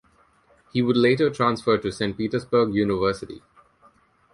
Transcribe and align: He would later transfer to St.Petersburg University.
He 0.73 0.81
would 0.81 0.97
later 0.97 1.29
transfer 1.29 1.77
to 1.77 1.91
St.Petersburg 1.91 2.73
University. 2.73 3.43